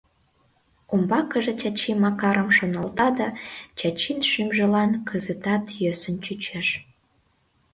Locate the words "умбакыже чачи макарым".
0.93-2.49